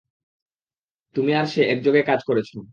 [1.15, 2.49] তুমি আর সে একযোগে কাজ করেছ।